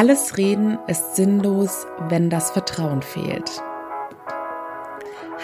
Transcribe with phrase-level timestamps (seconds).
[0.00, 3.50] Alles Reden ist sinnlos, wenn das Vertrauen fehlt.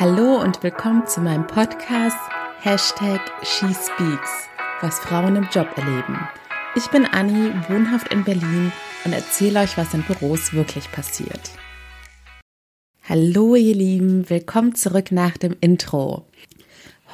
[0.01, 2.17] Hallo und willkommen zu meinem Podcast
[2.63, 4.49] Hashtag SheSpeaks,
[4.81, 6.19] was Frauen im Job erleben.
[6.75, 8.73] Ich bin Anni, wohnhaft in Berlin
[9.05, 11.51] und erzähle euch, was in Büros wirklich passiert.
[13.07, 16.25] Hallo ihr Lieben, willkommen zurück nach dem Intro.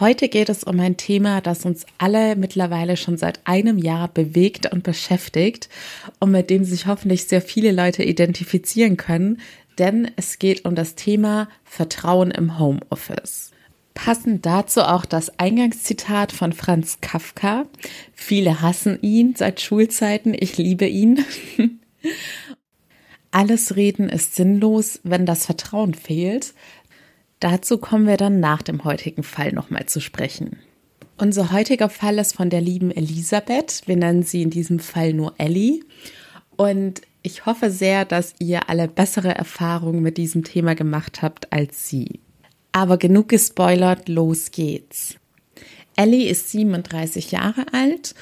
[0.02, 4.72] Heute geht es um ein Thema, das uns alle mittlerweile schon seit einem Jahr bewegt
[4.72, 5.68] und beschäftigt
[6.18, 9.38] und mit dem sich hoffentlich sehr viele Leute identifizieren können,
[9.79, 13.52] denn es geht um das Thema Vertrauen im Homeoffice.
[13.94, 17.66] Passend dazu auch das Eingangszitat von Franz Kafka.
[18.12, 21.24] Viele hassen ihn seit Schulzeiten, ich liebe ihn.
[23.30, 26.54] Alles Reden ist sinnlos, wenn das Vertrauen fehlt.
[27.42, 30.58] Dazu kommen wir dann nach dem heutigen Fall nochmal zu sprechen.
[31.18, 33.82] Unser heutiger Fall ist von der lieben Elisabeth.
[33.86, 35.80] Wir nennen sie in diesem Fall nur Ellie.
[36.55, 41.88] Und ich hoffe sehr, dass ihr alle bessere Erfahrungen mit diesem Thema gemacht habt als
[41.88, 42.20] sie.
[42.70, 45.16] Aber genug gespoilert, los geht's.
[45.96, 48.14] Ellie ist 37 Jahre alt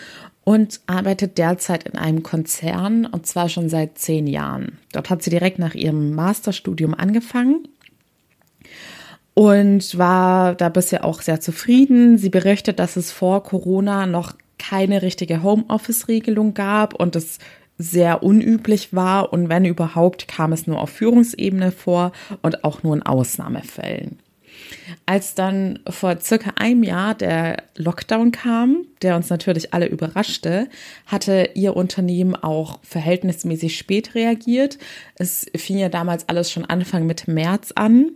[0.45, 4.79] und arbeitet derzeit in einem Konzern und zwar schon seit zehn Jahren.
[4.93, 7.69] Dort hat sie direkt nach ihrem Masterstudium angefangen
[9.41, 12.19] und war da bisher auch sehr zufrieden.
[12.19, 17.39] Sie berichtet, dass es vor Corona noch keine richtige Homeoffice-Regelung gab und es
[17.79, 22.95] sehr unüblich war und wenn überhaupt kam es nur auf Führungsebene vor und auch nur
[22.95, 24.19] in Ausnahmefällen.
[25.07, 30.69] Als dann vor circa einem Jahr der Lockdown kam, der uns natürlich alle überraschte,
[31.07, 34.77] hatte ihr Unternehmen auch verhältnismäßig spät reagiert.
[35.15, 38.11] Es fing ja damals alles schon Anfang Mitte März an.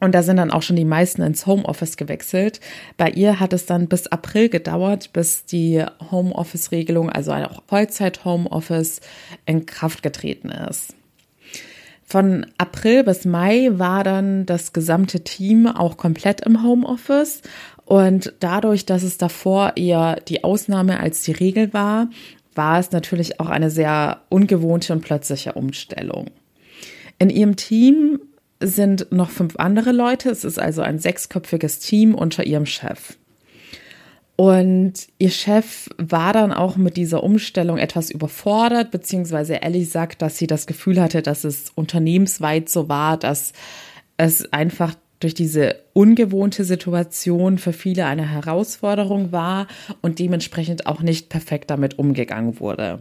[0.00, 2.60] Und da sind dann auch schon die meisten ins Homeoffice gewechselt.
[2.96, 9.00] Bei ihr hat es dann bis April gedauert, bis die Homeoffice-Regelung, also auch Vollzeit-Homeoffice,
[9.46, 10.94] in Kraft getreten ist.
[12.04, 17.42] Von April bis Mai war dann das gesamte Team auch komplett im Homeoffice.
[17.86, 22.08] Und dadurch, dass es davor eher die Ausnahme als die Regel war,
[22.54, 26.26] war es natürlich auch eine sehr ungewohnte und plötzliche Umstellung.
[27.18, 28.20] In ihrem Team
[28.66, 30.30] sind noch fünf andere Leute.
[30.30, 33.16] Es ist also ein sechsköpfiges Team unter ihrem Chef.
[34.36, 40.38] Und ihr Chef war dann auch mit dieser Umstellung etwas überfordert, beziehungsweise Ellie sagt, dass
[40.38, 43.52] sie das Gefühl hatte, dass es unternehmensweit so war, dass
[44.16, 49.68] es einfach durch diese ungewohnte Situation für viele eine Herausforderung war
[50.02, 52.98] und dementsprechend auch nicht perfekt damit umgegangen wurde.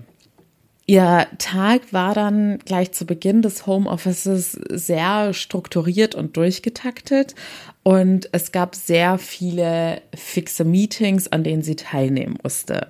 [0.85, 7.35] Ihr Tag war dann gleich zu Beginn des Homeoffices sehr strukturiert und durchgetaktet
[7.83, 12.87] und es gab sehr viele fixe Meetings, an denen sie teilnehmen musste.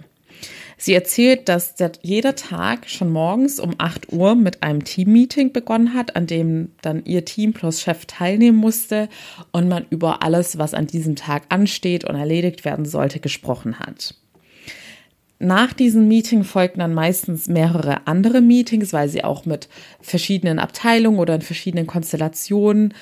[0.75, 6.15] Sie erzählt, dass jeder Tag schon morgens um 8 Uhr mit einem Teammeeting begonnen hat,
[6.15, 9.07] an dem dann ihr Team plus Chef teilnehmen musste
[9.51, 14.15] und man über alles, was an diesem Tag ansteht und erledigt werden sollte, gesprochen hat.
[15.43, 19.67] Nach diesem Meeting folgten dann meistens mehrere andere Meetings, weil sie auch mit
[19.99, 22.93] verschiedenen Abteilungen oder in verschiedenen Konstellationen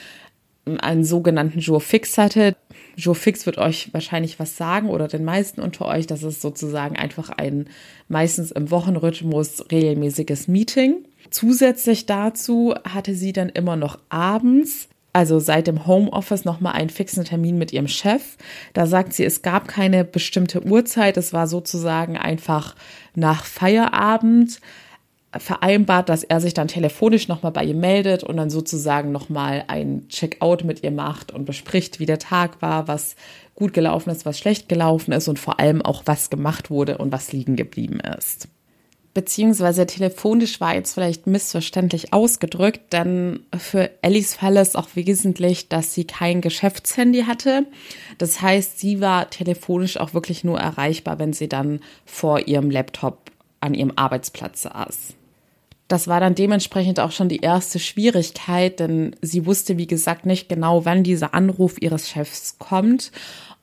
[0.80, 2.56] einen sogenannten Jour Fix hatte.
[2.96, 6.08] Jour Fix wird euch wahrscheinlich was sagen oder den meisten unter euch.
[6.08, 7.70] Das ist sozusagen einfach ein
[8.08, 11.06] meistens im Wochenrhythmus regelmäßiges Meeting.
[11.30, 17.26] Zusätzlich dazu hatte sie dann immer noch abends also seit dem Homeoffice nochmal einen fixen
[17.26, 18.38] Termin mit ihrem Chef.
[18.74, 21.18] Da sagt sie, es gab keine bestimmte Uhrzeit.
[21.18, 22.76] Es war sozusagen einfach
[23.16, 24.60] nach Feierabend
[25.38, 30.08] vereinbart, dass er sich dann telefonisch nochmal bei ihr meldet und dann sozusagen nochmal ein
[30.10, 33.16] Checkout mit ihr macht und bespricht, wie der Tag war, was
[33.56, 37.12] gut gelaufen ist, was schlecht gelaufen ist und vor allem auch, was gemacht wurde und
[37.14, 38.50] was liegen geblieben ist
[39.14, 45.94] beziehungsweise telefonisch war jetzt vielleicht missverständlich ausgedrückt, denn für Ellis Fall ist auch wesentlich, dass
[45.94, 47.66] sie kein Geschäftshandy hatte.
[48.18, 53.32] Das heißt, sie war telefonisch auch wirklich nur erreichbar, wenn sie dann vor ihrem Laptop
[53.60, 55.16] an ihrem Arbeitsplatz saß.
[55.88, 60.48] Das war dann dementsprechend auch schon die erste Schwierigkeit, denn sie wusste, wie gesagt, nicht
[60.48, 63.12] genau, wann dieser Anruf ihres Chefs kommt.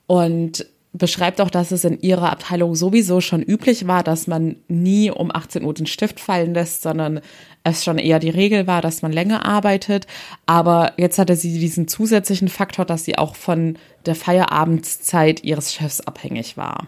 [0.05, 5.11] Und beschreibt auch, dass es in ihrer Abteilung sowieso schon üblich war, dass man nie
[5.11, 7.21] um 18 Uhr den Stift fallen lässt, sondern
[7.63, 10.07] es schon eher die Regel war, dass man länger arbeitet.
[10.47, 16.01] Aber jetzt hatte sie diesen zusätzlichen Faktor, dass sie auch von der Feierabendzeit ihres Chefs
[16.01, 16.87] abhängig war.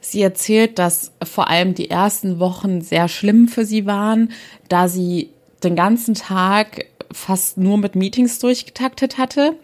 [0.00, 4.32] Sie erzählt, dass vor allem die ersten Wochen sehr schlimm für sie waren,
[4.68, 5.30] da sie
[5.62, 9.56] den ganzen Tag fast nur mit Meetings durchgetaktet hatte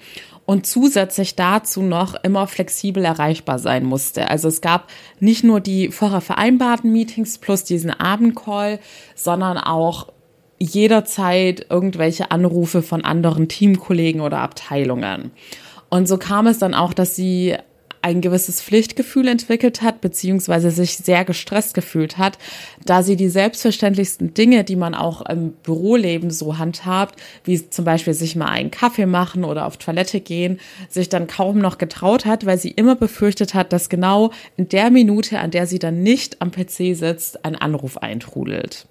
[0.46, 4.30] und zusätzlich dazu noch immer flexibel erreichbar sein musste.
[4.30, 4.88] Also es gab
[5.18, 8.78] nicht nur die vorher vereinbarten Meetings plus diesen Abendcall,
[9.16, 10.12] sondern auch
[10.58, 15.32] jederzeit irgendwelche Anrufe von anderen Teamkollegen oder Abteilungen.
[15.90, 17.56] Und so kam es dann auch, dass sie
[18.02, 22.38] ein gewisses Pflichtgefühl entwickelt hat, beziehungsweise sich sehr gestresst gefühlt hat,
[22.84, 28.14] da sie die selbstverständlichsten Dinge, die man auch im Büroleben so handhabt, wie zum Beispiel
[28.14, 32.46] sich mal einen Kaffee machen oder auf Toilette gehen, sich dann kaum noch getraut hat,
[32.46, 36.40] weil sie immer befürchtet hat, dass genau in der Minute, an der sie dann nicht
[36.42, 38.86] am PC sitzt, ein Anruf eintrudelt.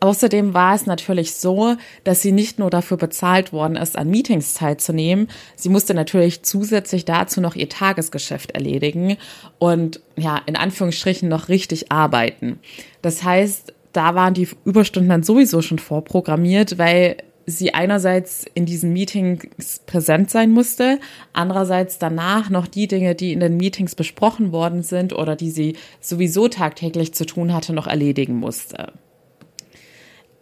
[0.00, 4.54] Außerdem war es natürlich so, dass sie nicht nur dafür bezahlt worden ist, an Meetings
[4.54, 9.18] teilzunehmen, sie musste natürlich zusätzlich dazu noch ihr Tagesgeschäft erledigen
[9.58, 12.60] und ja, in Anführungsstrichen noch richtig arbeiten.
[13.02, 18.92] Das heißt, da waren die Überstunden dann sowieso schon vorprogrammiert, weil sie einerseits in diesen
[18.92, 20.98] Meetings präsent sein musste,
[21.32, 25.76] andererseits danach noch die Dinge, die in den Meetings besprochen worden sind oder die sie
[26.00, 28.92] sowieso tagtäglich zu tun hatte, noch erledigen musste.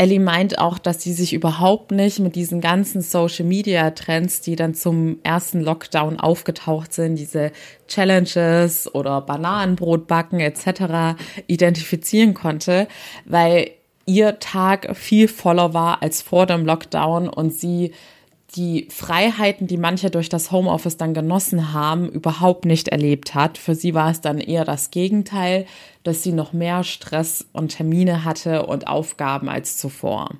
[0.00, 4.54] Ellie meint auch, dass sie sich überhaupt nicht mit diesen ganzen Social Media Trends, die
[4.54, 7.50] dann zum ersten Lockdown aufgetaucht sind, diese
[7.88, 11.20] Challenges oder Bananenbrot backen etc.
[11.48, 12.86] identifizieren konnte,
[13.24, 13.72] weil
[14.06, 17.92] ihr Tag viel voller war als vor dem Lockdown und sie
[18.56, 23.58] die Freiheiten, die manche durch das Homeoffice dann genossen haben, überhaupt nicht erlebt hat.
[23.58, 25.66] Für sie war es dann eher das Gegenteil,
[26.02, 30.30] dass sie noch mehr Stress und Termine hatte und Aufgaben als zuvor.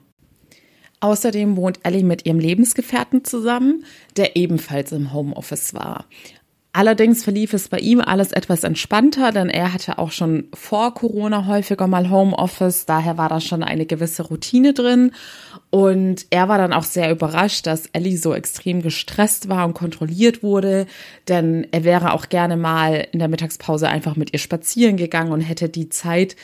[1.01, 3.85] Außerdem wohnt Ellie mit ihrem Lebensgefährten zusammen,
[4.17, 6.07] der ebenfalls im Homeoffice war.
[6.73, 11.47] Allerdings verlief es bei ihm alles etwas entspannter, denn er hatte auch schon vor Corona
[11.47, 15.13] häufiger mal Homeoffice, daher war da schon eine gewisse Routine drin.
[15.71, 20.43] Und er war dann auch sehr überrascht, dass Ellie so extrem gestresst war und kontrolliert
[20.43, 20.87] wurde,
[21.27, 25.41] denn er wäre auch gerne mal in der Mittagspause einfach mit ihr spazieren gegangen und
[25.41, 26.37] hätte die Zeit,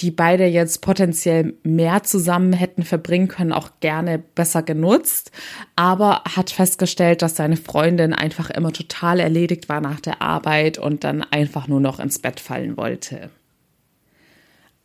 [0.00, 5.30] die beide jetzt potenziell mehr zusammen hätten verbringen können, auch gerne besser genutzt,
[5.74, 11.04] aber hat festgestellt, dass seine Freundin einfach immer total erledigt war nach der Arbeit und
[11.04, 13.30] dann einfach nur noch ins Bett fallen wollte.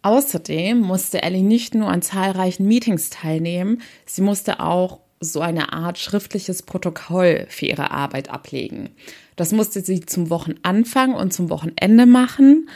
[0.04, 6.00] Außerdem musste Ellie nicht nur an zahlreichen Meetings teilnehmen, sie musste auch so eine Art
[6.00, 8.90] schriftliches Protokoll für ihre Arbeit ablegen.
[9.36, 12.68] Das musste sie zum Wochenanfang und zum Wochenende machen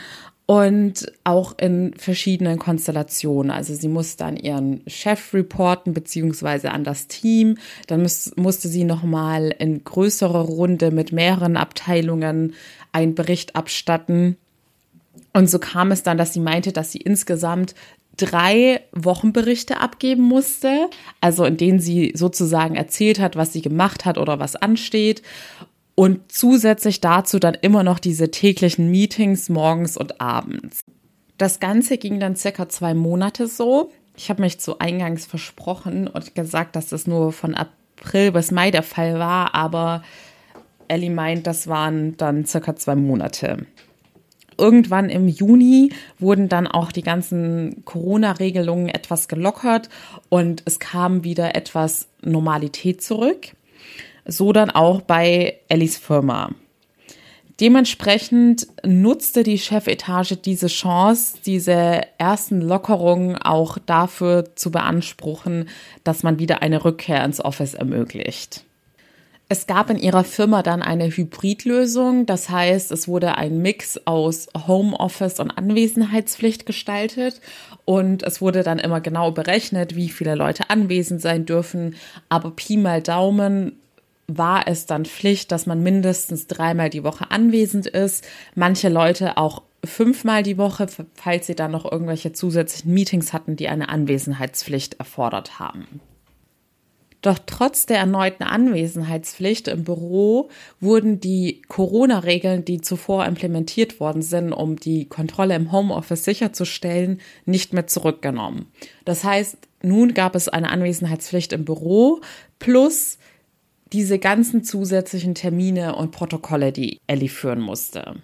[0.46, 3.50] und auch in verschiedenen Konstellationen.
[3.50, 7.58] Also sie musste an ihren Chef reporten beziehungsweise an das Team.
[7.88, 12.54] Dann muss, musste sie nochmal in größerer Runde mit mehreren Abteilungen
[12.92, 14.36] einen Bericht abstatten.
[15.32, 17.74] Und so kam es dann, dass sie meinte, dass sie insgesamt
[18.16, 20.88] drei Wochenberichte abgeben musste,
[21.20, 25.22] also in denen sie sozusagen erzählt hat, was sie gemacht hat oder was ansteht.
[25.96, 30.82] Und zusätzlich dazu dann immer noch diese täglichen Meetings morgens und abends.
[31.38, 33.90] Das Ganze ging dann circa zwei Monate so.
[34.16, 38.70] Ich habe mich zu Eingangs versprochen und gesagt, dass das nur von April bis Mai
[38.70, 40.04] der Fall war, aber
[40.86, 43.66] Ellie meint, das waren dann circa zwei Monate
[44.58, 49.88] irgendwann im Juni wurden dann auch die ganzen Corona-Regelungen etwas gelockert
[50.28, 53.48] und es kam wieder etwas Normalität zurück.
[54.26, 56.50] So dann auch bei Ellis Firma.
[57.60, 65.70] Dementsprechend nutzte die Chefetage diese Chance, diese ersten Lockerungen auch dafür zu beanspruchen,
[66.04, 68.66] dass man wieder eine Rückkehr ins Office ermöglicht.
[69.48, 72.26] Es gab in ihrer Firma dann eine Hybridlösung.
[72.26, 77.40] Das heißt, es wurde ein Mix aus Homeoffice und Anwesenheitspflicht gestaltet.
[77.84, 81.94] Und es wurde dann immer genau berechnet, wie viele Leute anwesend sein dürfen.
[82.28, 83.78] Aber Pi mal Daumen
[84.28, 88.24] war es dann Pflicht, dass man mindestens dreimal die Woche anwesend ist.
[88.54, 93.68] Manche Leute auch fünfmal die Woche, falls sie dann noch irgendwelche zusätzlichen Meetings hatten, die
[93.68, 96.00] eine Anwesenheitspflicht erfordert haben.
[97.22, 100.48] Doch trotz der erneuten Anwesenheitspflicht im Büro
[100.80, 107.72] wurden die Corona-Regeln, die zuvor implementiert worden sind, um die Kontrolle im Homeoffice sicherzustellen, nicht
[107.72, 108.66] mehr zurückgenommen.
[109.04, 112.20] Das heißt, nun gab es eine Anwesenheitspflicht im Büro
[112.58, 113.18] plus
[113.92, 118.16] diese ganzen zusätzlichen Termine und Protokolle, die Ellie führen musste.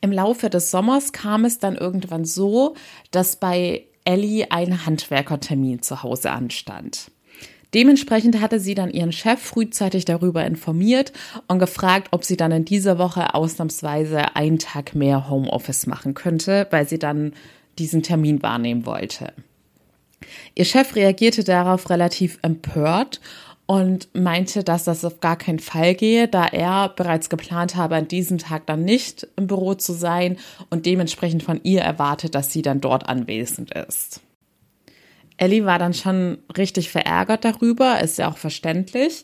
[0.00, 2.74] Im Laufe des Sommers kam es dann irgendwann so,
[3.10, 7.10] dass bei Ellie ein Handwerkertermin zu Hause anstand.
[7.74, 11.12] Dementsprechend hatte sie dann ihren Chef frühzeitig darüber informiert
[11.48, 16.66] und gefragt, ob sie dann in dieser Woche ausnahmsweise einen Tag mehr Homeoffice machen könnte,
[16.70, 17.34] weil sie dann
[17.78, 19.34] diesen Termin wahrnehmen wollte.
[20.54, 23.20] Ihr Chef reagierte darauf relativ empört
[23.70, 28.08] und meinte, dass das auf gar keinen Fall gehe, da er bereits geplant habe, an
[28.08, 30.38] diesem Tag dann nicht im Büro zu sein
[30.70, 34.22] und dementsprechend von ihr erwartet, dass sie dann dort anwesend ist.
[35.36, 39.22] Ellie war dann schon richtig verärgert darüber, ist ja auch verständlich.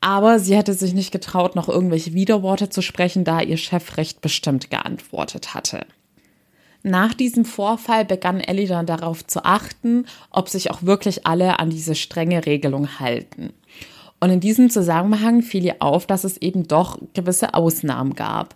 [0.00, 4.20] Aber sie hätte sich nicht getraut, noch irgendwelche Widerworte zu sprechen, da ihr Chef recht
[4.20, 5.86] bestimmt geantwortet hatte.
[6.88, 11.68] Nach diesem Vorfall begann Ellie dann darauf zu achten, ob sich auch wirklich alle an
[11.68, 13.52] diese strenge Regelung halten.
[14.20, 18.54] Und in diesem Zusammenhang fiel ihr auf, dass es eben doch gewisse Ausnahmen gab.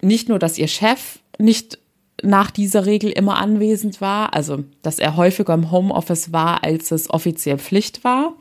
[0.00, 1.78] Nicht nur, dass ihr Chef nicht
[2.22, 7.10] nach dieser Regel immer anwesend war, also dass er häufiger im Homeoffice war, als es
[7.10, 8.36] offiziell Pflicht war,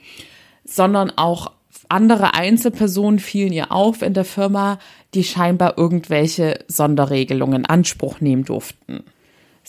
[0.64, 1.52] sondern auch
[1.90, 4.80] andere Einzelpersonen fielen ihr auf in der Firma,
[5.14, 9.04] die scheinbar irgendwelche Sonderregelungen in Anspruch nehmen durften.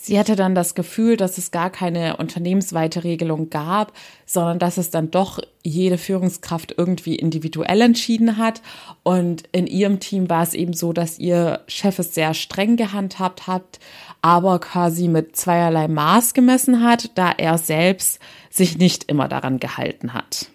[0.02, 3.92] Sie hatte dann das Gefühl, dass es gar keine unternehmensweite Regelung gab,
[4.24, 8.62] sondern dass es dann doch jede Führungskraft irgendwie individuell entschieden hat.
[9.02, 13.46] Und in ihrem Team war es eben so, dass ihr Chef es sehr streng gehandhabt
[13.46, 13.78] hat,
[14.22, 20.14] aber quasi mit zweierlei Maß gemessen hat, da er selbst sich nicht immer daran gehalten
[20.14, 20.46] hat.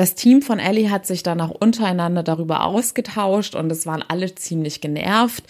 [0.00, 4.34] Das Team von Ellie hat sich dann auch untereinander darüber ausgetauscht und es waren alle
[4.34, 5.44] ziemlich genervt.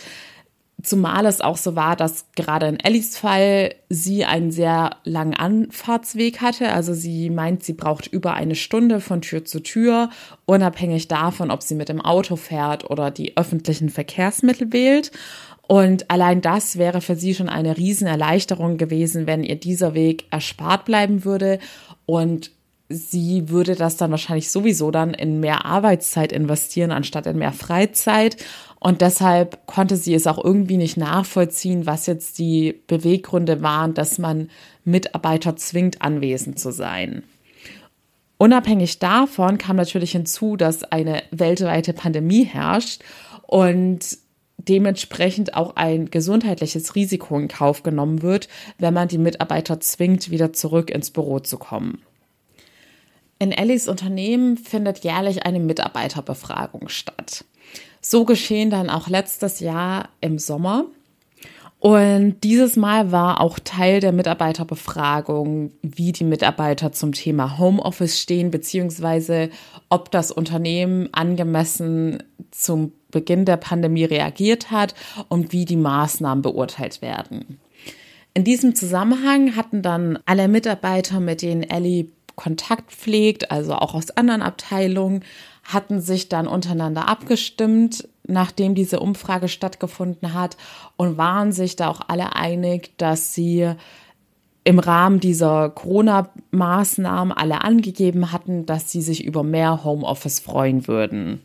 [0.83, 6.40] Zumal es auch so war, dass gerade in Ellies Fall sie einen sehr langen Anfahrtsweg
[6.40, 6.73] hatte.
[6.73, 10.11] Also sie meint, sie braucht über eine Stunde von Tür zu Tür,
[10.47, 15.12] unabhängig davon, ob sie mit dem Auto fährt oder die öffentlichen Verkehrsmittel wählt.
[15.69, 20.87] Und allein das wäre für sie schon eine Riesenerleichterung gewesen, wenn ihr dieser Weg erspart
[20.87, 21.61] bleiben würde.
[22.04, 22.50] Und
[22.90, 28.37] sie würde das dann wahrscheinlich sowieso dann in mehr Arbeitszeit investieren, anstatt in mehr Freizeit.
[28.80, 34.18] Und deshalb konnte sie es auch irgendwie nicht nachvollziehen, was jetzt die Beweggründe waren, dass
[34.18, 34.50] man
[34.85, 37.23] Mitarbeiter zwingt, anwesend zu sein.
[38.38, 43.02] Unabhängig davon kam natürlich hinzu, dass eine weltweite Pandemie herrscht
[43.47, 44.18] und
[44.56, 50.52] dementsprechend auch ein gesundheitliches Risiko in Kauf genommen wird, wenn man die Mitarbeiter zwingt, wieder
[50.52, 52.02] zurück ins Büro zu kommen.
[53.40, 57.47] In Ellis Unternehmen findet jährlich eine Mitarbeiterbefragung statt.
[58.02, 60.85] So geschehen dann auch letztes Jahr im Sommer.
[61.78, 68.50] Und dieses Mal war auch Teil der Mitarbeiterbefragung, wie die Mitarbeiter zum Thema Homeoffice stehen,
[68.50, 69.49] beziehungsweise
[69.88, 74.94] ob das Unternehmen angemessen zum Beginn der Pandemie reagiert hat
[75.30, 77.59] und wie die Maßnahmen beurteilt werden.
[78.35, 82.09] In diesem Zusammenhang hatten dann alle Mitarbeiter, mit denen Ellie
[82.40, 85.25] Kontakt pflegt, also auch aus anderen Abteilungen,
[85.62, 90.56] hatten sich dann untereinander abgestimmt, nachdem diese Umfrage stattgefunden hat
[90.97, 93.70] und waren sich da auch alle einig, dass sie
[94.64, 101.42] im Rahmen dieser Corona-Maßnahmen alle angegeben hatten, dass sie sich über mehr Homeoffice freuen würden.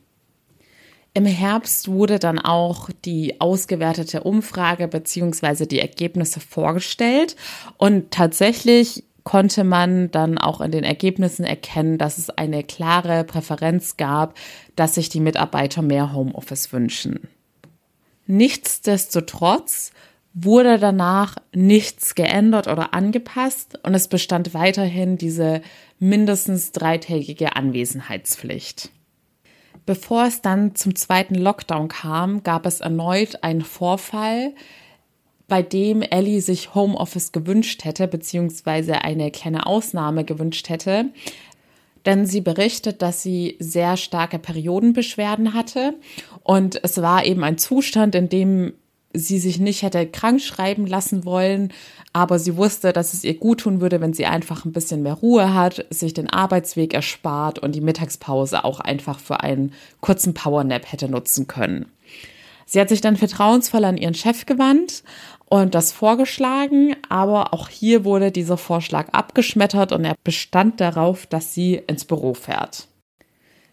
[1.13, 5.65] Im Herbst wurde dann auch die ausgewertete Umfrage bzw.
[5.65, 7.35] die Ergebnisse vorgestellt
[7.77, 13.97] und tatsächlich konnte man dann auch in den Ergebnissen erkennen, dass es eine klare Präferenz
[13.97, 14.35] gab,
[14.75, 17.27] dass sich die Mitarbeiter mehr Homeoffice wünschen.
[18.27, 19.91] Nichtsdestotrotz
[20.33, 25.61] wurde danach nichts geändert oder angepasst und es bestand weiterhin diese
[25.97, 28.91] mindestens dreitägige Anwesenheitspflicht.
[29.87, 34.53] Bevor es dann zum zweiten Lockdown kam, gab es erneut einen Vorfall,
[35.47, 41.05] bei dem Ellie sich Homeoffice gewünscht hätte, beziehungsweise eine kleine Ausnahme gewünscht hätte.
[42.05, 45.95] Denn sie berichtet, dass sie sehr starke Periodenbeschwerden hatte.
[46.43, 48.73] Und es war eben ein Zustand, in dem
[49.17, 51.71] sie sich nicht hätte krank schreiben lassen wollen,
[52.13, 55.13] aber sie wusste, dass es ihr gut tun würde, wenn sie einfach ein bisschen mehr
[55.13, 60.91] Ruhe hat, sich den Arbeitsweg erspart und die Mittagspause auch einfach für einen kurzen Powernap
[60.91, 61.85] hätte nutzen können.
[62.65, 65.03] Sie hat sich dann vertrauensvoll an ihren Chef gewandt
[65.49, 71.53] und das vorgeschlagen, aber auch hier wurde dieser Vorschlag abgeschmettert und er bestand darauf, dass
[71.53, 72.87] sie ins Büro fährt.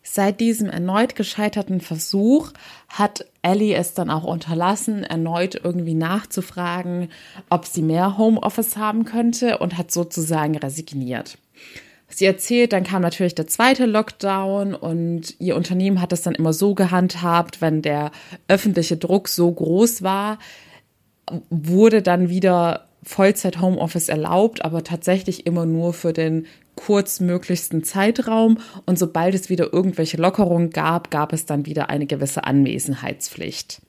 [0.05, 2.51] Seit diesem erneut gescheiterten Versuch
[2.89, 7.09] hat Ellie es dann auch unterlassen, erneut irgendwie nachzufragen,
[7.51, 11.39] ob sie mehr Homeoffice haben könnte und hat sozusagen resigniert.
[12.09, 16.53] Sie erzählt, dann kam natürlich der zweite Lockdown und ihr Unternehmen hat es dann immer
[16.53, 18.11] so gehandhabt, wenn der
[18.49, 20.39] öffentliche Druck so groß war,
[21.51, 28.59] wurde dann wieder Vollzeit Homeoffice erlaubt, aber tatsächlich immer nur für den kurzmöglichsten Zeitraum.
[28.87, 33.83] Und sobald es wieder irgendwelche Lockerungen gab, gab es dann wieder eine gewisse Anwesenheitspflicht.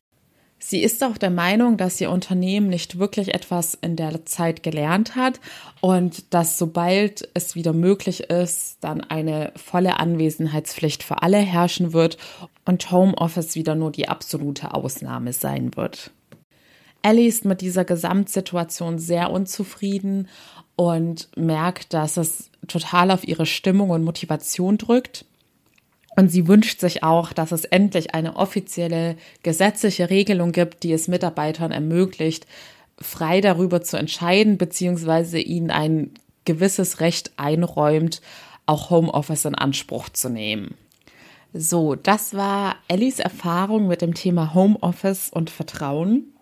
[0.65, 5.13] Sie ist auch der Meinung, dass ihr Unternehmen nicht wirklich etwas in der Zeit gelernt
[5.17, 5.41] hat
[5.81, 12.17] und dass sobald es wieder möglich ist, dann eine volle Anwesenheitspflicht für alle herrschen wird
[12.63, 16.11] und Homeoffice wieder nur die absolute Ausnahme sein wird.
[17.03, 20.27] Ellie ist mit dieser Gesamtsituation sehr unzufrieden
[20.75, 25.25] und merkt, dass es total auf ihre Stimmung und Motivation drückt.
[26.15, 31.07] Und sie wünscht sich auch, dass es endlich eine offizielle gesetzliche Regelung gibt, die es
[31.07, 32.45] Mitarbeitern ermöglicht,
[32.99, 36.11] frei darüber zu entscheiden, beziehungsweise ihnen ein
[36.45, 38.21] gewisses Recht einräumt,
[38.65, 40.75] auch Homeoffice in Anspruch zu nehmen.
[41.53, 46.32] So, das war Ellis Erfahrung mit dem Thema Homeoffice und Vertrauen.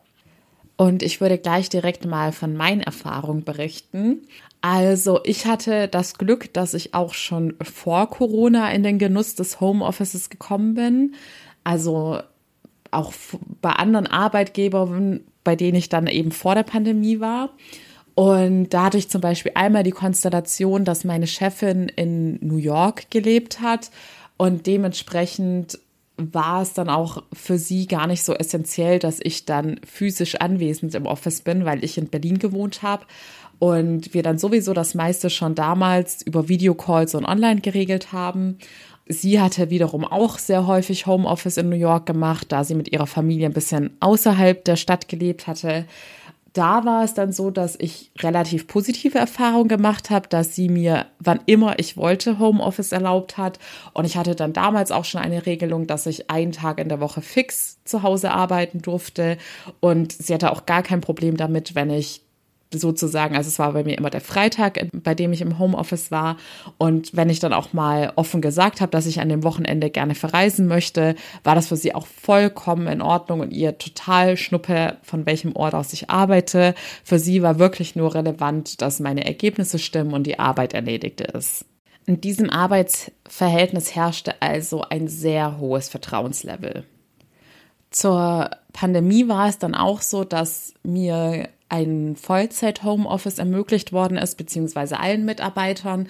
[0.78, 4.28] Und ich würde gleich direkt mal von meinen Erfahrungen berichten.
[4.62, 9.60] Also ich hatte das Glück, dass ich auch schon vor Corona in den Genuss des
[9.60, 11.16] Homeoffices gekommen bin.
[11.64, 12.20] Also
[12.92, 13.14] auch
[13.62, 17.50] bei anderen Arbeitgebern, bei denen ich dann eben vor der Pandemie war.
[18.14, 23.10] Und da hatte ich zum Beispiel einmal die Konstellation, dass meine Chefin in New York
[23.10, 23.90] gelebt hat
[24.38, 25.80] und dementsprechend
[26.34, 30.96] war es dann auch für sie gar nicht so essentiell, dass ich dann physisch anwesend
[30.96, 33.06] im Office bin, weil ich in Berlin gewohnt habe
[33.60, 38.58] und wir dann sowieso das meiste schon damals über Videocalls und online geregelt haben.
[39.08, 43.08] Sie hatte wiederum auch sehr häufig Homeoffice in New York gemacht, da sie mit ihrer
[43.08, 45.86] Familie ein bisschen außerhalb der Stadt gelebt hatte
[46.54, 51.06] da war es dann so, dass ich relativ positive Erfahrungen gemacht habe, dass sie mir,
[51.20, 53.60] wann immer ich wollte, Homeoffice erlaubt hat.
[53.94, 57.00] Und ich hatte dann damals auch schon eine Regelung, dass ich einen Tag in der
[57.00, 59.38] Woche fix zu Hause arbeiten durfte.
[59.80, 62.22] Und sie hatte auch gar kein Problem damit, wenn ich
[62.72, 66.38] sozusagen, also es war bei mir immer der Freitag, bei dem ich im Homeoffice war.
[66.78, 70.16] Und wenn ich dann auch mal offen gesagt habe, dass ich an dem Wochenende gerne
[70.16, 75.26] verreisen möchte, war das für sie auch vollkommen in Ordnung und ihr total schnuppe, von
[75.26, 76.76] welchem Ort aus ich arbeite.
[77.04, 81.66] Für sie war wirklich nur relevant, dass meine Ergebnisse stimmen und die Arbeit erledigt ist.
[82.06, 86.84] In diesem Arbeitsverhältnis herrschte also ein sehr hohes Vertrauenslevel.
[87.92, 95.00] Zur Pandemie war es dann auch so, dass mir ein Vollzeit-Homeoffice ermöglicht worden ist, beziehungsweise
[95.00, 96.10] allen Mitarbeitern.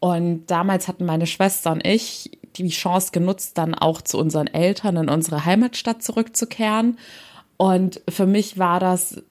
[0.00, 4.96] Und damals hatten meine Schwester und ich die Chance genutzt, dann auch zu unseren Eltern
[4.96, 6.98] in unsere Heimatstadt zurückzukehren.
[7.56, 9.22] Und für mich war das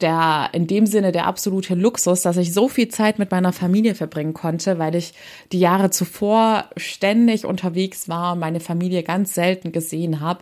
[0.00, 3.94] der in dem Sinne der absolute Luxus, dass ich so viel Zeit mit meiner Familie
[3.94, 5.14] verbringen konnte, weil ich
[5.52, 10.40] die Jahre zuvor ständig unterwegs war und meine Familie ganz selten gesehen habe.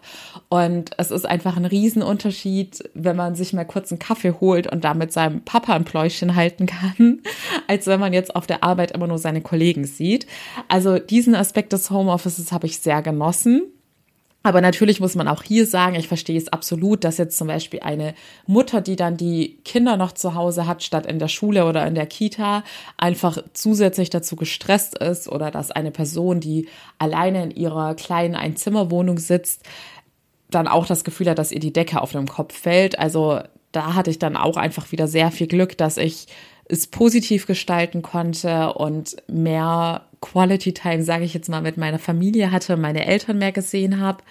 [0.49, 4.83] Und es ist einfach ein Riesenunterschied, wenn man sich mal kurz einen Kaffee holt und
[4.83, 7.23] da mit seinem Papa ein Pläuschen halten kann,
[7.69, 10.27] als wenn man jetzt auf der Arbeit immer nur seine Kollegen sieht.
[10.67, 13.63] Also diesen Aspekt des Homeoffices habe ich sehr genossen.
[14.47, 17.81] Aber natürlich muss man auch hier sagen, ich verstehe es absolut, dass jetzt zum Beispiel
[17.81, 18.15] eine
[18.47, 21.95] Mutter, die dann die Kinder noch zu Hause hat, statt in der Schule oder in
[21.95, 22.63] der Kita,
[22.99, 29.19] einfach zusätzlich dazu gestresst ist oder dass eine Person, die alleine in ihrer kleinen Einzimmerwohnung
[29.19, 29.63] sitzt,
[30.51, 32.99] dann auch das Gefühl hat, dass ihr die Decke auf dem Kopf fällt.
[32.99, 33.41] Also
[33.73, 36.27] da hatte ich dann auch einfach wieder sehr viel Glück, dass ich
[36.67, 42.51] es positiv gestalten konnte und mehr Quality Time, sage ich jetzt mal, mit meiner Familie
[42.51, 44.25] hatte, meine Eltern mehr gesehen habe.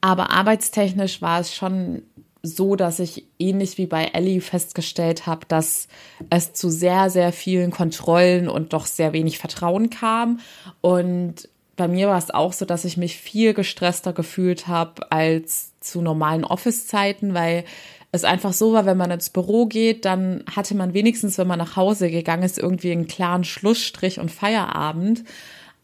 [0.00, 2.02] Aber arbeitstechnisch war es schon
[2.42, 5.88] so, dass ich ähnlich wie bei Ellie festgestellt habe, dass
[6.30, 10.40] es zu sehr, sehr vielen Kontrollen und doch sehr wenig Vertrauen kam.
[10.80, 15.78] Und bei mir war es auch so, dass ich mich viel gestresster gefühlt habe als
[15.80, 17.64] zu normalen Office-Zeiten, weil
[18.10, 21.58] es einfach so war, wenn man ins Büro geht, dann hatte man wenigstens, wenn man
[21.58, 25.24] nach Hause gegangen ist, irgendwie einen klaren Schlussstrich und Feierabend.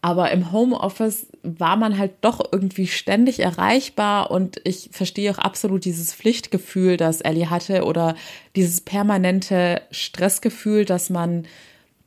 [0.01, 5.83] Aber im Homeoffice war man halt doch irgendwie ständig erreichbar und ich verstehe auch absolut
[5.83, 8.15] dieses Pflichtgefühl, das Ellie hatte oder
[8.55, 11.47] dieses permanente Stressgefühl, dass man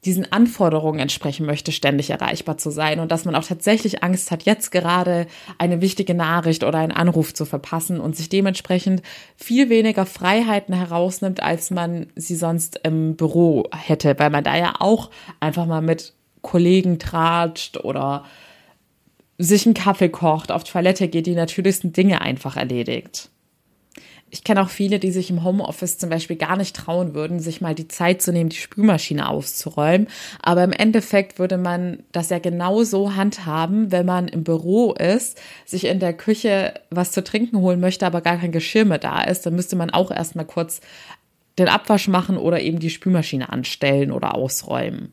[0.09, 4.45] diesen Anforderungen entsprechen möchte, ständig erreichbar zu sein und dass man auch tatsächlich Angst hat,
[4.45, 5.27] jetzt gerade
[5.59, 9.03] eine wichtige Nachricht oder einen Anruf zu verpassen und sich dementsprechend
[9.37, 14.77] viel weniger Freiheiten herausnimmt, als man sie sonst im Büro hätte, weil man da ja
[14.79, 18.25] auch einfach mal mit Kollegen tratscht oder
[19.37, 23.29] sich einen Kaffee kocht, auf Toilette geht, die natürlichsten Dinge einfach erledigt
[24.31, 27.61] ich kenne auch viele, die sich im Homeoffice zum Beispiel gar nicht trauen würden, sich
[27.61, 30.09] mal die Zeit zu nehmen, die Spülmaschine auszuräumen.
[30.43, 35.87] Aber im Endeffekt würde man das ja genauso handhaben, wenn man im Büro ist, sich
[35.87, 39.47] in der Küche was zu trinken holen möchte, aber gar kein Geschirr mehr da ist.
[39.47, 40.81] Dann müsste man auch erstmal kurz
[41.59, 45.13] den Abwasch machen oder eben die Spülmaschine anstellen oder ausräumen.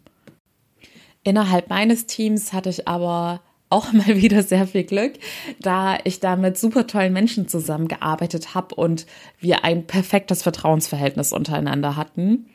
[1.23, 3.41] Innerhalb meines Teams hatte ich aber
[3.75, 5.13] auch mal wieder sehr viel Glück,
[5.59, 9.05] da ich da mit super tollen Menschen zusammengearbeitet habe und
[9.39, 12.45] wir ein perfektes Vertrauensverhältnis untereinander hatten.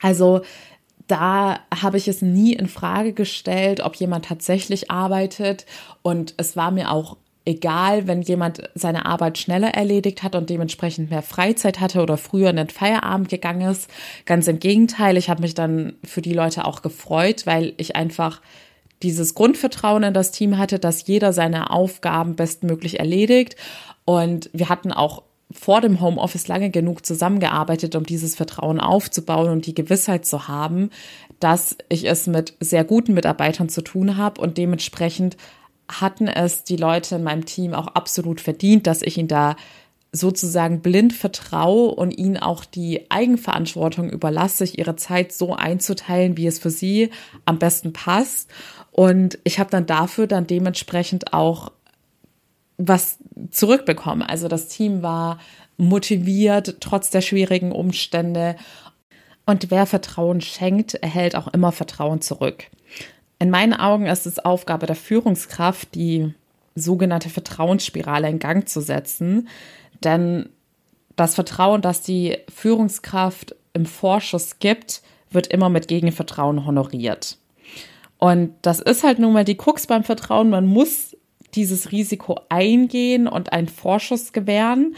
[0.00, 0.42] Also
[1.06, 5.66] da habe ich es nie in Frage gestellt, ob jemand tatsächlich arbeitet
[6.02, 11.10] und es war mir auch egal, wenn jemand seine Arbeit schneller erledigt hat und dementsprechend
[11.10, 13.90] mehr Freizeit hatte oder früher in den Feierabend gegangen ist.
[14.26, 18.40] Ganz im Gegenteil, ich habe mich dann für die Leute auch gefreut, weil ich einfach
[19.02, 23.56] dieses Grundvertrauen in das Team hatte, dass jeder seine Aufgaben bestmöglich erledigt.
[24.04, 29.66] Und wir hatten auch vor dem Homeoffice lange genug zusammengearbeitet, um dieses Vertrauen aufzubauen und
[29.66, 30.90] die Gewissheit zu haben,
[31.40, 35.36] dass ich es mit sehr guten Mitarbeitern zu tun habe und dementsprechend
[35.88, 39.56] hatten es die Leute in meinem Team auch absolut verdient, dass ich ihnen da
[40.12, 46.46] sozusagen blind vertraue und ihnen auch die Eigenverantwortung überlasse, sich ihre Zeit so einzuteilen, wie
[46.46, 47.10] es für sie
[47.46, 48.50] am besten passt.
[48.92, 51.72] Und ich habe dann dafür dann dementsprechend auch
[52.76, 53.18] was
[53.50, 54.22] zurückbekommen.
[54.22, 55.38] Also das Team war
[55.78, 58.56] motiviert, trotz der schwierigen Umstände.
[59.46, 62.66] Und wer Vertrauen schenkt, erhält auch immer Vertrauen zurück.
[63.38, 66.34] In meinen Augen ist es Aufgabe der Führungskraft, die
[66.74, 69.48] sogenannte Vertrauensspirale in Gang zu setzen.
[70.04, 70.48] Denn
[71.16, 77.38] das Vertrauen, das die Führungskraft im Vorschuss gibt, wird immer mit Gegenvertrauen honoriert.
[78.22, 80.48] Und das ist halt nun mal die Krux beim Vertrauen.
[80.48, 81.16] Man muss
[81.56, 84.94] dieses Risiko eingehen und einen Vorschuss gewähren.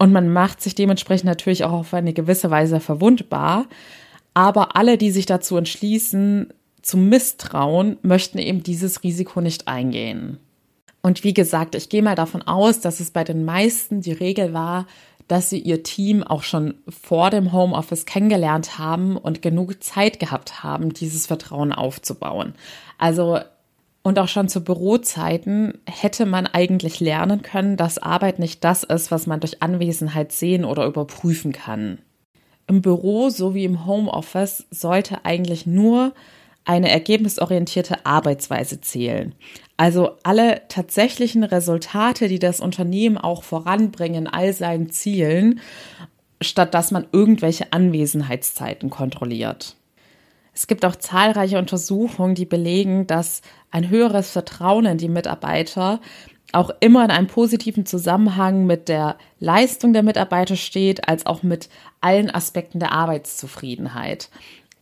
[0.00, 3.66] Und man macht sich dementsprechend natürlich auch auf eine gewisse Weise verwundbar.
[4.34, 10.38] Aber alle, die sich dazu entschließen, zu misstrauen, möchten eben dieses Risiko nicht eingehen.
[11.00, 14.52] Und wie gesagt, ich gehe mal davon aus, dass es bei den meisten die Regel
[14.52, 14.88] war,
[15.28, 20.62] dass sie ihr Team auch schon vor dem Homeoffice kennengelernt haben und genug Zeit gehabt
[20.62, 22.54] haben, dieses Vertrauen aufzubauen.
[22.96, 23.38] Also
[24.02, 29.10] und auch schon zu Bürozeiten hätte man eigentlich lernen können, dass Arbeit nicht das ist,
[29.10, 31.98] was man durch Anwesenheit sehen oder überprüfen kann.
[32.66, 36.12] Im Büro sowie im Homeoffice sollte eigentlich nur
[36.68, 39.34] eine ergebnisorientierte Arbeitsweise zählen.
[39.78, 45.60] Also alle tatsächlichen Resultate, die das Unternehmen auch voranbringen, all seinen Zielen,
[46.42, 49.76] statt dass man irgendwelche Anwesenheitszeiten kontrolliert.
[50.52, 56.00] Es gibt auch zahlreiche Untersuchungen, die belegen, dass ein höheres Vertrauen in die Mitarbeiter
[56.52, 61.70] auch immer in einem positiven Zusammenhang mit der Leistung der Mitarbeiter steht, als auch mit
[62.02, 64.28] allen Aspekten der Arbeitszufriedenheit.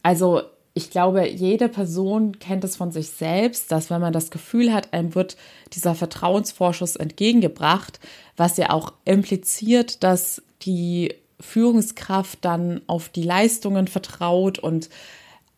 [0.02, 0.42] Also
[0.76, 4.92] ich glaube, jede Person kennt es von sich selbst, dass wenn man das Gefühl hat,
[4.92, 5.38] einem wird
[5.72, 7.98] dieser Vertrauensvorschuss entgegengebracht,
[8.36, 14.90] was ja auch impliziert, dass die Führungskraft dann auf die Leistungen vertraut und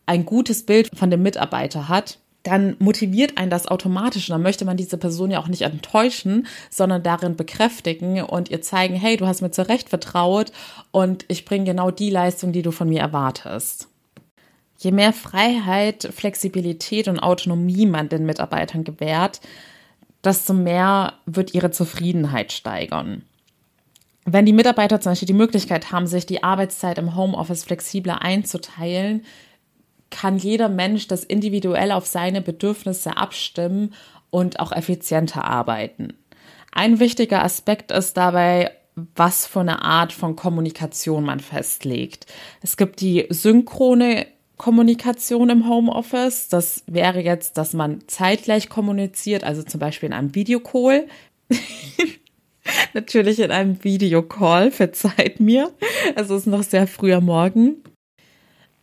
[0.05, 4.63] ein gutes Bild von dem Mitarbeiter hat, dann motiviert einen das automatisch und dann möchte
[4.63, 9.27] man diese Person ja auch nicht enttäuschen, sondern darin bekräftigen und ihr zeigen, hey, du
[9.27, 10.53] hast mir zu Recht vertraut
[10.91, 13.88] und ich bringe genau die Leistung, die du von mir erwartest.
[14.81, 19.41] Je mehr Freiheit, Flexibilität und Autonomie man den Mitarbeitern gewährt,
[20.23, 23.23] desto mehr wird ihre Zufriedenheit steigern.
[24.23, 29.25] Wenn die Mitarbeiter zum Beispiel die Möglichkeit haben, sich die Arbeitszeit im Homeoffice flexibler einzuteilen,
[30.11, 33.93] kann jeder Mensch das individuell auf seine Bedürfnisse abstimmen
[34.29, 36.13] und auch effizienter arbeiten.
[36.71, 38.71] Ein wichtiger Aspekt ist dabei,
[39.15, 42.27] was für eine Art von Kommunikation man festlegt.
[42.61, 44.25] Es gibt die synchrone
[44.59, 46.49] Kommunikation im Homeoffice.
[46.49, 51.07] Das wäre jetzt, dass man zeitgleich kommuniziert, also zum Beispiel in einem Videocall.
[52.93, 55.71] Natürlich in einem Videocall, verzeiht mir.
[56.15, 57.77] Es ist noch sehr früher Morgen.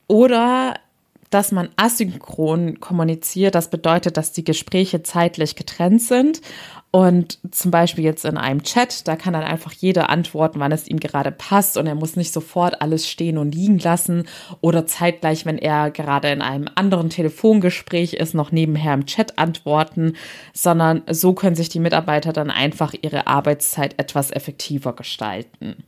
[0.09, 0.81] Oder
[1.31, 3.55] dass man asynchron kommuniziert.
[3.55, 6.41] Das bedeutet, dass die Gespräche zeitlich getrennt sind
[6.97, 10.89] und zum Beispiel jetzt in einem Chat, da kann dann einfach jeder antworten, wann es
[10.89, 14.27] ihm gerade passt und er muss nicht sofort alles stehen und liegen lassen
[14.62, 20.15] oder zeitgleich, wenn er gerade in einem anderen Telefongespräch ist, noch nebenher im Chat antworten,
[20.55, 25.85] sondern so können sich die Mitarbeiter dann einfach ihre Arbeitszeit etwas effektiver gestalten.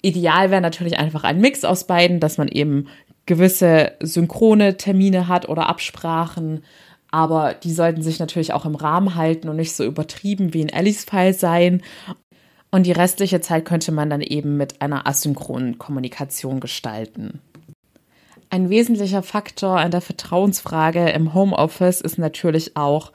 [0.00, 2.88] Ideal wäre natürlich einfach ein Mix aus beiden, dass man eben
[3.26, 6.64] gewisse synchrone Termine hat oder Absprachen,
[7.10, 10.70] aber die sollten sich natürlich auch im Rahmen halten und nicht so übertrieben wie in
[10.70, 11.82] Ellis Fall sein.
[12.70, 17.40] Und die restliche Zeit könnte man dann eben mit einer asynchronen Kommunikation gestalten.
[18.48, 23.12] Ein wesentlicher Faktor an der Vertrauensfrage im Homeoffice ist natürlich auch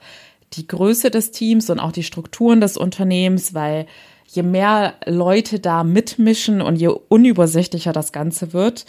[0.54, 3.86] die Größe des Teams und auch die Strukturen des Unternehmens, weil
[4.26, 8.84] je mehr Leute da mitmischen und je unübersichtlicher das Ganze wird,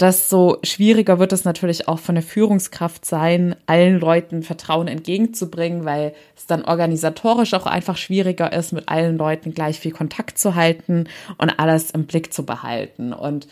[0.00, 6.14] desto schwieriger wird es natürlich auch von der Führungskraft sein, allen Leuten Vertrauen entgegenzubringen, weil
[6.36, 11.08] es dann organisatorisch auch einfach schwieriger ist, mit allen Leuten gleich viel Kontakt zu halten
[11.36, 13.12] und alles im Blick zu behalten.
[13.12, 13.46] Und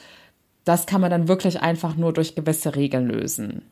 [0.65, 3.63] das kann man dann wirklich einfach nur durch gewisse Regeln lösen.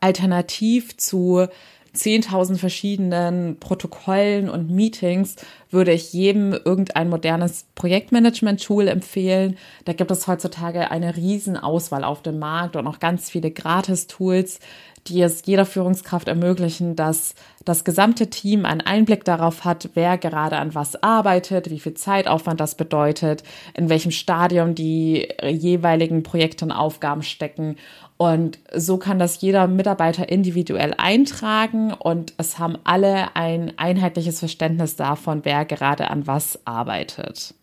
[0.00, 1.46] Alternativ zu
[1.94, 5.36] 10.000 verschiedenen Protokollen und Meetings
[5.70, 9.56] würde ich jedem irgendein modernes Projektmanagement-Tool empfehlen.
[9.84, 14.60] Da gibt es heutzutage eine riesen Auswahl auf dem Markt und auch ganz viele Gratis-Tools,
[15.06, 20.56] die es jeder Führungskraft ermöglichen, dass das gesamte Team einen Einblick darauf hat, wer gerade
[20.56, 23.42] an was arbeitet, wie viel Zeitaufwand das bedeutet,
[23.74, 27.76] in welchem Stadium die jeweiligen Projekte und Aufgaben stecken.
[28.16, 34.96] Und so kann das jeder Mitarbeiter individuell eintragen und es haben alle ein einheitliches Verständnis
[34.96, 37.54] davon, wer gerade an was arbeitet.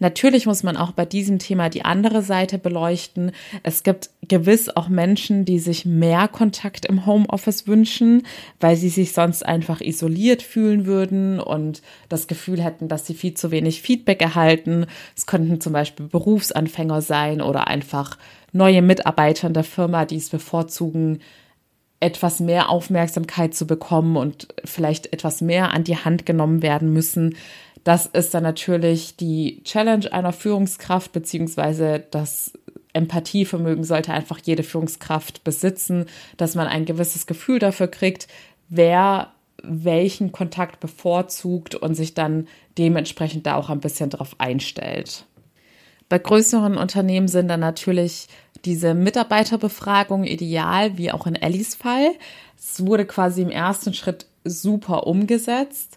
[0.00, 3.32] Natürlich muss man auch bei diesem Thema die andere Seite beleuchten.
[3.62, 8.26] Es gibt gewiss auch Menschen, die sich mehr Kontakt im Homeoffice wünschen,
[8.60, 13.34] weil sie sich sonst einfach isoliert fühlen würden und das Gefühl hätten, dass sie viel
[13.34, 14.86] zu wenig Feedback erhalten.
[15.16, 18.18] Es könnten zum Beispiel Berufsanfänger sein oder einfach
[18.52, 21.20] neue Mitarbeiter in der Firma, die es bevorzugen,
[22.00, 27.36] etwas mehr Aufmerksamkeit zu bekommen und vielleicht etwas mehr an die Hand genommen werden müssen.
[27.88, 32.52] Das ist dann natürlich die Challenge einer Führungskraft, beziehungsweise das
[32.92, 36.04] Empathievermögen sollte einfach jede Führungskraft besitzen,
[36.36, 38.28] dass man ein gewisses Gefühl dafür kriegt,
[38.68, 42.46] wer welchen Kontakt bevorzugt und sich dann
[42.76, 45.24] dementsprechend da auch ein bisschen drauf einstellt.
[46.10, 48.28] Bei größeren Unternehmen sind dann natürlich
[48.66, 52.10] diese Mitarbeiterbefragung ideal, wie auch in Ellis Fall.
[52.54, 55.96] Es wurde quasi im ersten Schritt super umgesetzt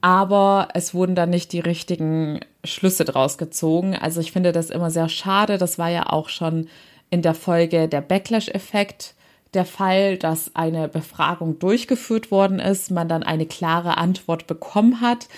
[0.00, 3.96] aber es wurden dann nicht die richtigen Schlüsse draus gezogen.
[3.96, 5.58] Also ich finde das immer sehr schade.
[5.58, 6.68] Das war ja auch schon
[7.10, 9.14] in der Folge der Backlash-Effekt
[9.54, 15.28] der Fall, dass eine Befragung durchgeführt worden ist, man dann eine klare Antwort bekommen hat,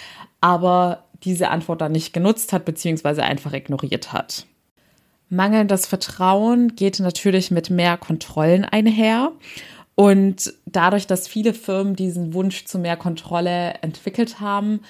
[0.41, 4.47] aber diese Antwort dann nicht genutzt hat, beziehungsweise einfach ignoriert hat.
[5.29, 9.31] Mangelndes Vertrauen geht natürlich mit mehr Kontrollen einher.
[9.95, 14.81] Und dadurch, dass viele Firmen diesen Wunsch zu mehr Kontrolle entwickelt haben,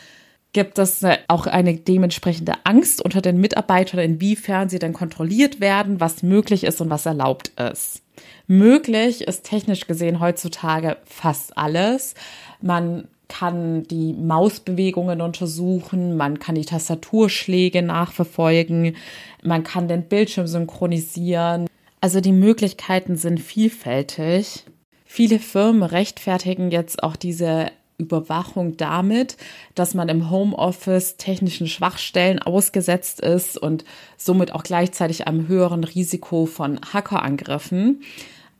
[0.52, 6.22] gibt es auch eine dementsprechende Angst unter den Mitarbeitern, inwiefern sie denn kontrolliert werden, was
[6.22, 8.02] möglich ist und was erlaubt ist.
[8.46, 12.14] Möglich ist technisch gesehen heutzutage fast alles.
[12.60, 18.96] Man kann die Mausbewegungen untersuchen, man kann die Tastaturschläge nachverfolgen,
[19.44, 21.68] man kann den Bildschirm synchronisieren.
[22.00, 24.64] Also die Möglichkeiten sind vielfältig.
[25.12, 29.36] Viele Firmen rechtfertigen jetzt auch diese Überwachung damit,
[29.74, 33.84] dass man im Homeoffice technischen Schwachstellen ausgesetzt ist und
[34.16, 38.04] somit auch gleichzeitig einem höheren Risiko von Hackerangriffen.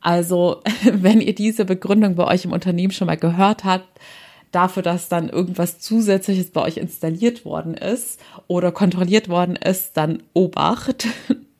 [0.01, 3.87] Also, wenn ihr diese Begründung bei euch im Unternehmen schon mal gehört habt,
[4.51, 10.21] dafür, dass dann irgendwas Zusätzliches bei euch installiert worden ist oder kontrolliert worden ist, dann
[10.33, 11.07] Obacht.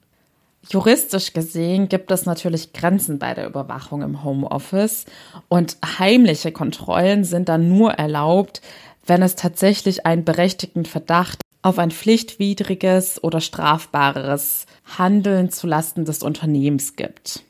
[0.69, 5.05] Juristisch gesehen gibt es natürlich Grenzen bei der Überwachung im Homeoffice
[5.49, 8.61] und heimliche Kontrollen sind dann nur erlaubt,
[9.05, 14.65] wenn es tatsächlich einen berechtigten Verdacht auf ein pflichtwidriges oder strafbares
[14.97, 17.43] Handeln zulasten des Unternehmens gibt.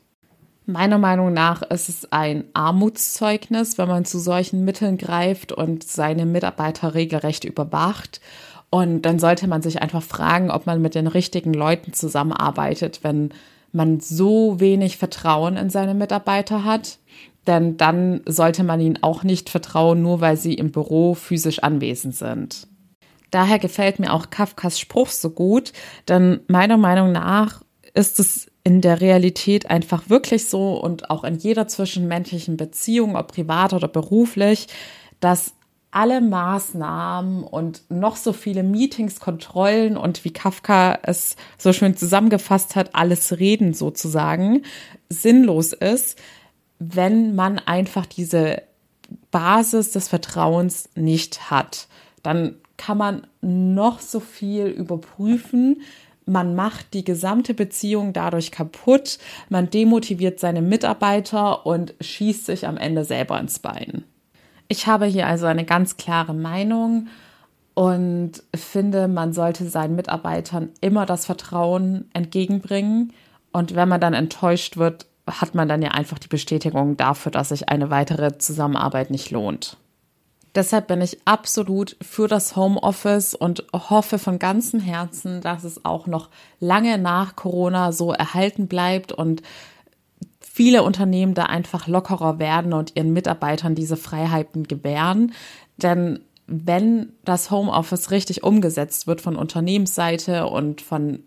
[0.64, 6.24] Meiner Meinung nach ist es ein Armutszeugnis, wenn man zu solchen Mitteln greift und seine
[6.24, 8.20] Mitarbeiter regelrecht überwacht
[8.74, 13.28] und dann sollte man sich einfach fragen, ob man mit den richtigen Leuten zusammenarbeitet, wenn
[13.70, 16.96] man so wenig Vertrauen in seine Mitarbeiter hat.
[17.46, 22.16] Denn dann sollte man ihnen auch nicht vertrauen, nur weil sie im Büro physisch anwesend
[22.16, 22.66] sind.
[23.30, 25.74] Daher gefällt mir auch Kafkas Spruch so gut,
[26.08, 31.36] denn meiner Meinung nach ist es in der Realität einfach wirklich so und auch in
[31.36, 34.68] jeder zwischenmenschlichen Beziehung, ob privat oder beruflich,
[35.20, 35.52] dass
[35.92, 42.74] alle Maßnahmen und noch so viele Meetings, Kontrollen und wie Kafka es so schön zusammengefasst
[42.74, 44.62] hat, alles Reden sozusagen,
[45.10, 46.18] sinnlos ist,
[46.78, 48.62] wenn man einfach diese
[49.30, 51.88] Basis des Vertrauens nicht hat.
[52.22, 55.82] Dann kann man noch so viel überprüfen.
[56.24, 59.18] Man macht die gesamte Beziehung dadurch kaputt.
[59.50, 64.04] Man demotiviert seine Mitarbeiter und schießt sich am Ende selber ins Bein.
[64.72, 67.08] Ich habe hier also eine ganz klare Meinung
[67.74, 73.12] und finde, man sollte seinen Mitarbeitern immer das Vertrauen entgegenbringen.
[73.52, 77.50] Und wenn man dann enttäuscht wird, hat man dann ja einfach die Bestätigung dafür, dass
[77.50, 79.76] sich eine weitere Zusammenarbeit nicht lohnt.
[80.54, 86.06] Deshalb bin ich absolut für das Homeoffice und hoffe von ganzem Herzen, dass es auch
[86.06, 86.30] noch
[86.60, 89.42] lange nach Corona so erhalten bleibt und
[90.54, 95.32] viele Unternehmen da einfach lockerer werden und ihren Mitarbeitern diese Freiheiten gewähren.
[95.78, 101.20] Denn wenn das Homeoffice richtig umgesetzt wird von Unternehmensseite und von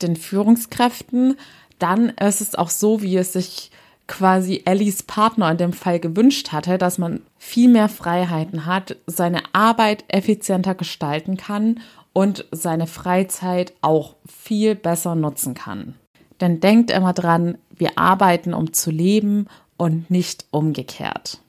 [0.00, 1.36] den Führungskräften,
[1.78, 3.70] dann ist es auch so, wie es sich
[4.06, 9.42] quasi Ellies Partner in dem Fall gewünscht hatte, dass man viel mehr Freiheiten hat, seine
[9.52, 11.80] Arbeit effizienter gestalten kann
[12.14, 15.96] und seine Freizeit auch viel besser nutzen kann.
[16.40, 19.46] Denn denkt immer dran, wir arbeiten, um zu leben
[19.76, 21.40] und nicht umgekehrt.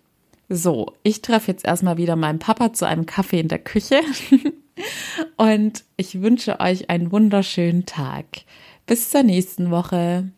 [0.49, 3.99] So, ich treffe jetzt erstmal wieder meinen Papa zu einem Kaffee in der Küche
[5.37, 8.25] und ich wünsche euch einen wunderschönen Tag.
[8.85, 10.29] Bis zur nächsten Woche.